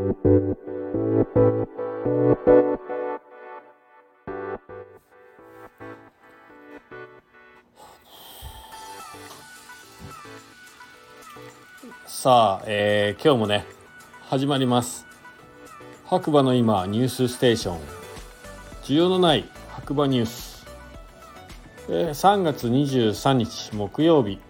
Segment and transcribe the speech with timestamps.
[0.00, 0.06] さ
[12.62, 13.66] あ、えー、今日もね
[14.22, 15.06] 始まります
[16.06, 17.78] 白馬の今ニュースステーション。
[18.82, 20.66] 需要のない白馬ニュース、
[21.90, 24.40] えー、3月23日木曜日。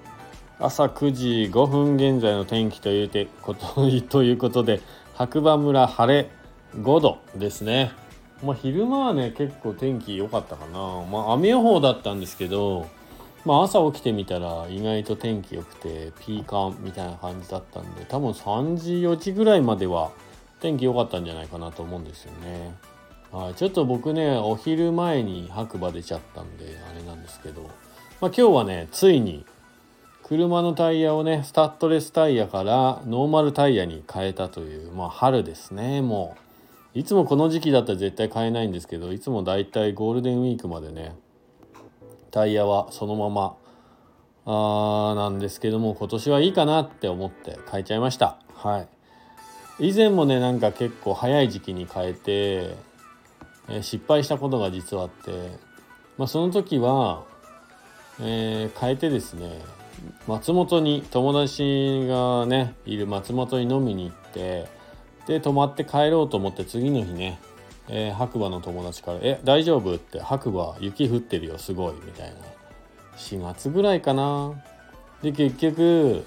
[0.60, 4.80] 朝9時5分現在の天気というてこと ということで
[5.20, 6.30] 白馬村晴れ
[6.78, 7.92] 5度ですね。
[8.42, 10.78] まあ昼間はね結構天気良かったかな。
[11.12, 12.88] まあ雨予報だったんですけど
[13.44, 20.10] まあ、朝起きてみたら意外と天気良くてピーカンみたいな感じだったんで多分3時4時ぐらいまでは
[20.60, 22.74] 天気良かったんじゃないかなと思うんですよね。
[23.30, 27.70] はい、ちょっと僕ねお昼前に白馬出ちゃったんであれなんですけど、まあ、
[28.26, 29.44] 今日はねついに
[30.30, 36.36] 車のタイヤをねスタッドレスタイヤからノーマルタイヤに変えたというまあ春ですねも
[36.94, 36.98] う。
[37.00, 41.16] いつもこの時期だったら絶対買えないんですけどいつもだいたいゴールデンウィークまでね
[42.30, 43.56] タイヤはそのまま
[44.44, 48.38] あーなんですけども今年はいいかなって思って変えちゃいました。
[48.54, 48.86] は
[49.80, 49.88] い。
[49.88, 52.76] 以前もねなんか結構早い時期に変えて、
[53.68, 55.58] え失敗したことが実はあって、
[56.18, 57.24] まあ、その時は、
[58.20, 59.60] えー、変えてですね
[60.26, 64.68] 松本に友達がねいる松本に飲みに行って
[65.26, 67.38] で泊まって帰ろうと思って次の日ね
[67.92, 72.36] えー、白馬の友達から「え大丈夫?」って「白馬雪降ってるよすごい」みたいな
[73.16, 74.62] 4月ぐらいかな
[75.22, 76.24] で結局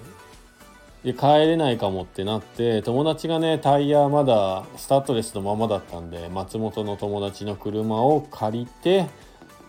[1.04, 9.08] で帰れないかもってなって友達がねタイヤまだスタッドレスのままだったんで松本の友達の車を借りて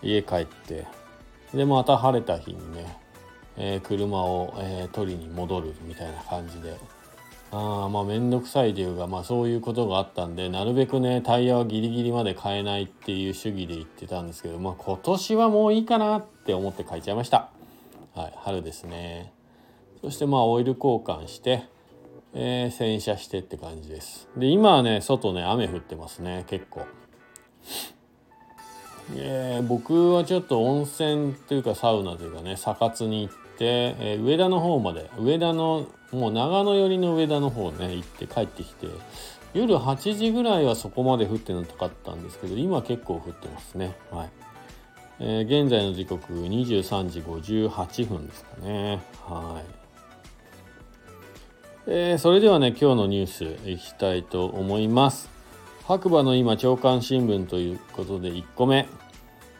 [0.01, 0.85] 家帰って
[1.53, 2.97] でまた晴れた日にね、
[3.57, 6.77] えー、車を、えー、取りに戻るみたいな感じで。
[7.51, 17.49] あまあ面倒くさいというか、まあ、そういうことがあったんでなるべくねタイヤはギリギリまで買えないっていう主義で言ってたんですけど、まあ、今年はもういいかなって思って買いちゃいました、
[18.13, 19.31] はい、春ですね。
[20.01, 21.63] そしてまあオイル交換して、
[22.33, 24.27] えー、洗車してって感じです。
[24.35, 26.85] で今はね外ね雨降ってますね結構。
[29.13, 38.87] えー、僕はちょっと温泉というかサウナというかねサ活に行って、えー、上田の方まで上田のもう長野寄りの上田の方ね行って帰ってきて
[39.53, 43.95] 夜8時ぐらいはそこまで降ってなかったんですけど今結構降ってますね。
[44.11, 44.29] はい、
[45.19, 49.01] えー、現在の時刻23時58分ですかね。
[49.25, 49.85] はい。
[51.87, 55.34] えー、それではね今日のニュースいきたいと思います。
[55.87, 58.87] 白馬の今朝刊新聞ということで1個目。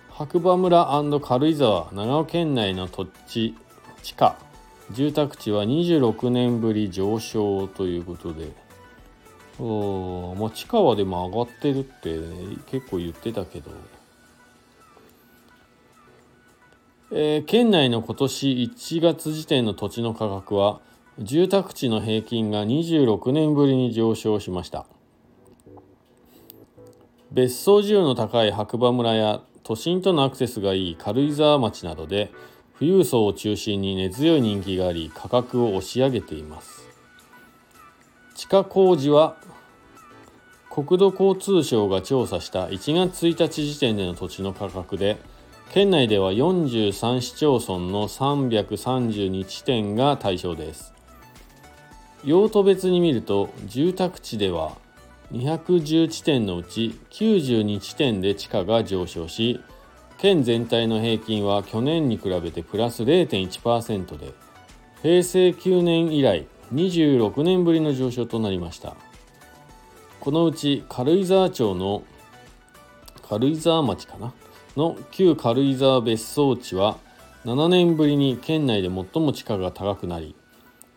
[0.10, 3.54] 白馬村軽井沢長野県内の土地
[4.02, 4.36] 地価。
[4.92, 8.52] 住宅地は26年ぶり上昇ということで。
[9.60, 12.20] おまあ地価はでも上がってるって、
[12.72, 13.70] 結構言ってたけど、
[17.12, 20.80] えー、県内の今年1月時点の土地の価格は
[21.20, 24.88] 住宅地の平均が26年ぶりに上昇しました。
[27.36, 32.32] 別荘需要の高い白馬村や都心とのアクセスがいい軽井沢町などで
[32.80, 36.88] 富裕層を中心に根強い人気があり価格を押し上げています。
[38.36, 39.36] 地下工事は
[40.70, 45.18] 国土交通省が調査した1月1日時点での土地の価格で
[45.72, 50.94] 県内では43市町村の332地点が対象です。
[52.24, 54.85] 用途別に見ると住宅地では
[55.32, 59.60] 210地点のうち92地点で地価が上昇し
[60.18, 64.34] 県全体の平均は去年に比べてプラス0.1%で
[65.02, 68.96] 平成9年以来26年ぶりの上昇となりました。
[70.20, 72.04] このうち軽井沢町の
[73.28, 74.34] 軽井沢町かな？
[74.76, 76.98] の旧軽井沢別荘地は
[77.46, 80.36] 7年ぶりに県内で最も地価が高くなり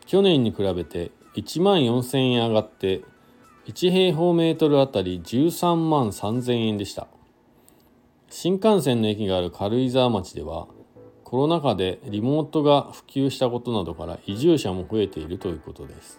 [0.06, 3.02] 去年に比べて1万4000円上がって
[3.68, 7.06] 1平方メートルあたり13万3000円でした。
[8.30, 10.68] 新幹線の駅がある軽井沢町では
[11.22, 16.18] コロナ禍でリモートが普及したことなどから移住者も増えているということです。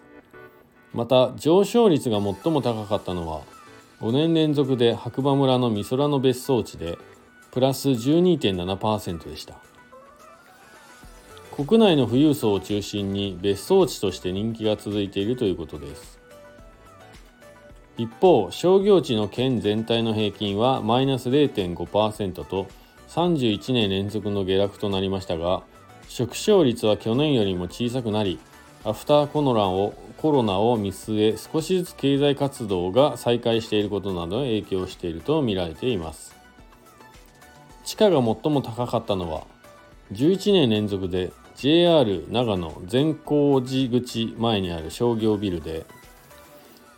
[0.94, 3.42] また上昇率が最も高かったのは
[4.00, 6.98] 5年連続で白馬村の美空の別荘地で
[7.50, 9.56] プラス12.7%でした。
[11.50, 16.19] 国内の富裕層を中心に別荘地として人気が続いているということです。
[17.96, 22.66] 一方商業地の県全体の平均はマイナス0.5%と
[23.08, 25.62] 31年連続の下落となりましたが
[26.08, 28.38] 縮小率は去年よりも小さくなり
[28.84, 36.34] アフターコロナをコロナを見据え少しずつ経済活動が再開していることなどが影響していると見られています。
[37.84, 39.44] 地価が最も高かったのは
[40.12, 45.84] 11年連続で JR 長野善光寺口前にある商業ビルで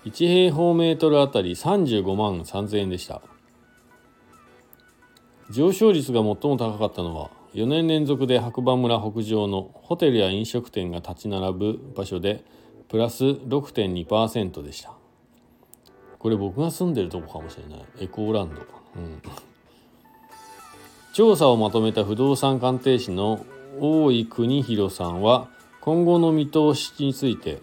[0.04, 3.22] 1平方メートルあたり35万3000円でした。
[5.50, 12.42] 上昇率が最も高かったのは4年連続で白馬村北上のホテルや飲食店が立ち並ぶ場所で
[12.88, 14.94] プラス6.2%でした。
[16.18, 17.86] これ僕が住んでるとこかもしれない。
[18.00, 18.62] エコーランド、
[18.96, 19.22] うん、
[21.12, 23.44] 調査をまとめた不動産鑑定士の
[23.80, 25.48] 大井邦弘さんは
[25.80, 27.60] 今後の見通しについて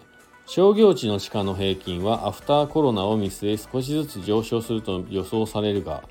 [0.52, 6.02] 商業地の地価の平均はアフターコロナを見据え少しずつ上昇すると予想されるが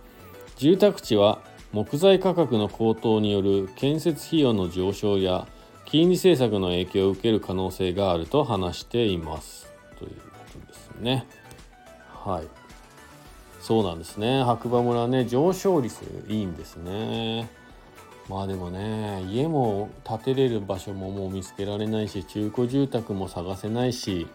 [0.56, 1.42] 住宅地は
[1.74, 5.46] 木材価格の高騰による建設費用の上昇や
[5.84, 9.68] 金利政策の影響を受ける可能性があると話しています。
[9.98, 10.18] というこ
[10.54, 11.26] とですね。
[12.08, 12.48] はい。
[13.60, 14.42] そうなんですね。
[14.44, 16.00] 白馬村ね上昇率
[16.30, 17.50] いいんですね。
[18.30, 24.28] まあでもね家も建てれる場所ももう見つけられないし中古住宅も探せないし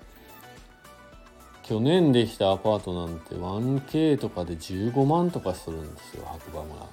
[1.62, 6.87] 去年できたアパートなんて 1K とかで15万とかするんですよ白馬村。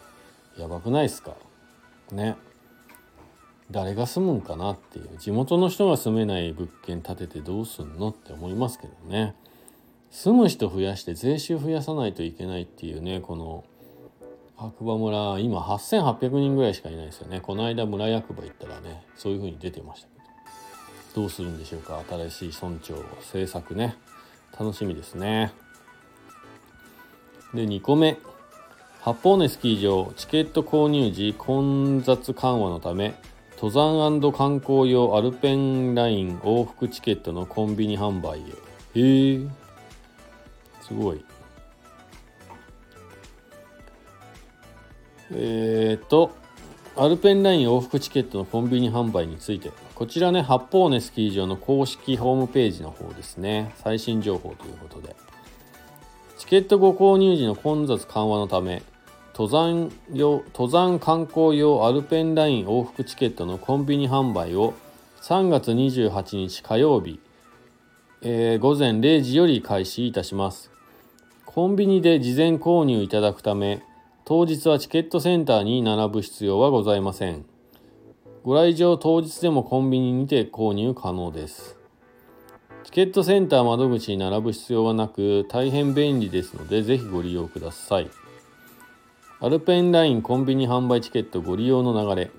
[0.59, 1.33] やばくないですか？
[2.11, 2.37] ね。
[3.69, 5.17] 誰が住むんかなっていう。
[5.17, 9.35] 地元の人が住めない物件建ててどうすんのって思いますけどね。
[10.09, 13.65] 住む人増やして税収増やさないといけないっていうねこの
[14.61, 17.41] 白馬村今8800人ぐらいしかいないですよね。
[17.41, 20.13] この間村役場行ったらねそういう風に出てましたけ
[21.15, 21.21] ど。
[21.23, 21.99] どうするんでしょうか？
[22.07, 23.95] 新しい村長政策ね。
[24.59, 25.51] 楽しみですね。
[27.55, 28.19] で2個目。
[28.99, 33.15] 八方根スキー場チケット購入時混雑緩和のため
[33.55, 38.43] 登山観光用アルペンライン往復チケットのコンビニ販売へ。
[38.93, 39.47] へえ
[40.81, 41.25] すごい。
[45.33, 46.35] えっ、ー、と
[46.95, 49.71] アルペンライン往復チケットのコンビニ販売について。
[50.01, 53.71] こちらね八方根スキー場の公式ホームページの方ですね。
[53.83, 55.15] 最新情報ということで。
[56.39, 58.81] チケットご購入時の混雑緩和のため
[59.37, 64.73] 登山用登山観光用アルペンライン往復チケットのコンビニ販売を
[65.21, 67.19] 3月28日火曜日、
[68.23, 70.71] えー、午前0時より開始いたします。
[71.45, 73.83] コンビニで事前購入いただくため
[74.31, 77.43] 当日はチケットセンターに並ぶ必要はございません。
[78.45, 81.77] ご来場当日でもコンビニにて購入可能です。
[82.85, 88.09] チケットセンター窓口に並ぶ必要はなく大変便利ですのでぜひご利用ください。
[89.41, 92.31] アルペンラインコンビニ販売チケットご利用の流れ。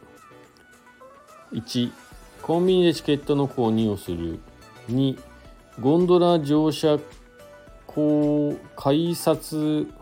[1.53, 1.93] 1
[2.41, 4.41] コンビニでチケットの購入をする。
[4.88, 5.21] 2
[5.79, 6.99] ゴンドラ乗車
[8.77, 9.93] 改札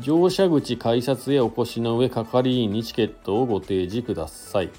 [0.00, 4.70] 乗車口改札へお越しの上係員にチケットをご提示ください。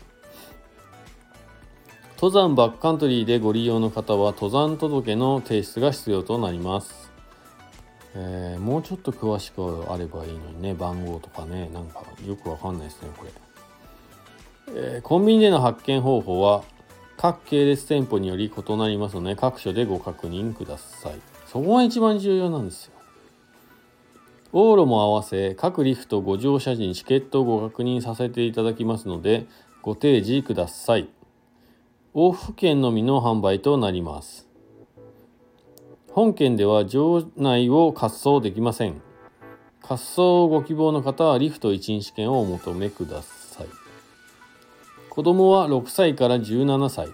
[2.15, 7.11] 登山バックカントリーでご利用の方は登山届の提出が必要となります。
[8.15, 13.31] えー、もうちょっと詳しくあればいいのにね番号とかねなんかよくわかんないですねこれ、
[14.75, 16.63] えー、コンビニでの発見方法は
[17.17, 21.19] 各系列店舗により異なりますので各所でご確認ください。
[21.45, 22.96] そこが一番重要なんですよ。
[24.57, 29.45] 往路も合わせ各リフトご乗車時にチケットをご確認させていただきますので
[29.81, 31.09] ご提示ください
[32.15, 34.47] 往復券のみの販売となります
[36.17, 38.99] 本件では場内を滑走できません。
[39.83, 43.67] 滑走をご希望の方はリフト1日券をお求めください。
[45.11, 47.09] 子供は6歳から17歳、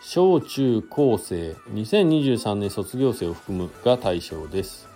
[0.00, 4.91] 小中高生、2023年卒業生を含むが対象です。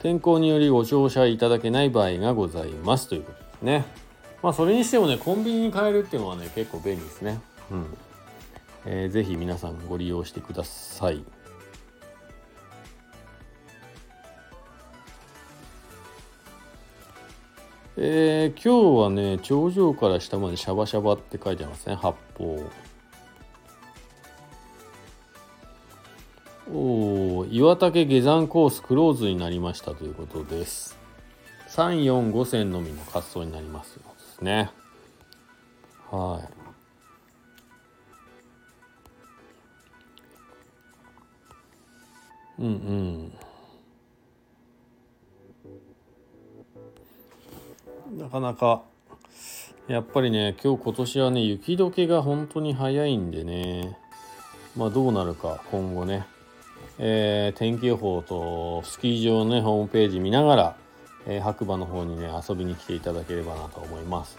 [0.00, 3.84] 天候によりご乗車いただけない場合がございますということですね。
[4.42, 7.38] まあそれにしてもね、コンビニに買えるっていうのはね、結構便利ですね。
[7.70, 7.86] うん。
[8.86, 11.22] えー、ぜひ皆さんご利用してください。
[17.98, 22.58] えー、今日はね、頂上から下までシャバシャバって書いてますね、八方。
[26.72, 30.96] お岩岳下山コースクローズになりましたということです。
[31.70, 34.08] 3、4、5線のみの滑走になりますよで
[34.38, 34.70] すね。
[36.10, 36.42] は
[42.58, 42.62] い。
[42.62, 42.68] うんう
[48.12, 48.18] ん。
[48.18, 48.82] なかなか
[49.86, 53.96] やっぱりね今日今年はね雪解けが本当に早いんでね
[54.76, 56.26] まあどうなるか今後ね、
[57.02, 60.76] えー、天気予報とスキー場のねホームページ見ながら、
[61.26, 64.36] えー、白馬の方にね遊びに来ていただければなと思います。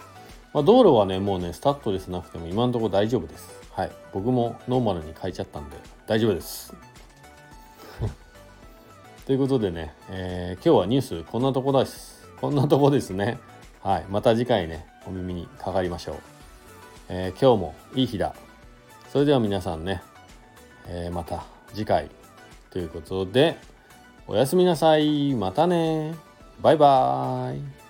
[0.54, 3.60] まあ、道路はねもうねスタッドレスなくても今のところ大丈夫です。
[3.72, 5.76] はい僕もノーマルに変えちゃったんで
[6.06, 6.72] 大丈夫です。
[9.26, 12.28] ということでね、えー、今日はニュースこんなとこです。
[12.40, 13.40] こんなとこですね。
[13.82, 14.04] はい。
[14.08, 16.16] また次回ね、お耳にかかりましょう。
[17.08, 18.34] え、今日もいい日だ。
[19.08, 20.02] それでは皆さんね、
[20.86, 22.08] え、また次回
[22.72, 23.58] ということで、
[24.26, 25.34] おやすみなさい。
[25.34, 26.14] またね。
[26.62, 27.81] バイバーイ。